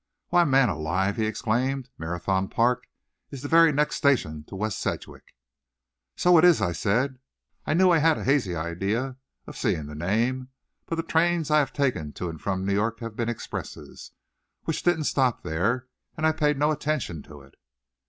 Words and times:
"Why, 0.29 0.45
man 0.45 0.67
alive!" 0.69 1.17
he 1.17 1.27
exclaimed, 1.27 1.89
"Marathon 1.95 2.49
Park 2.49 2.85
is 3.29 3.43
the 3.43 3.47
very 3.47 3.71
next 3.71 3.97
station 3.97 4.43
to 4.45 4.55
West 4.55 4.79
Sedgwick!" 4.79 5.35
"So 6.15 6.39
it 6.39 6.43
is!" 6.43 6.59
I 6.59 6.71
said; 6.71 7.19
"I 7.67 7.75
knew 7.75 7.91
I 7.91 7.99
had 7.99 8.17
a 8.17 8.23
hazy 8.23 8.55
idea 8.55 9.17
of 9.45 9.55
having 9.55 9.75
seen 9.77 9.85
the 9.85 9.93
name, 9.93 10.49
but 10.87 10.95
the 10.95 11.03
trains 11.03 11.51
I 11.51 11.59
have 11.59 11.71
taken 11.71 12.13
to 12.13 12.29
and 12.29 12.41
from 12.41 12.65
New 12.65 12.73
York 12.73 12.99
have 12.99 13.15
been 13.15 13.29
expresses, 13.29 14.11
which 14.63 14.81
didn't 14.81 15.03
stop 15.03 15.43
there, 15.43 15.87
and 16.17 16.25
I 16.25 16.31
paid 16.31 16.57
no 16.57 16.71
attention 16.71 17.21
to 17.29 17.41
it." 17.43 17.53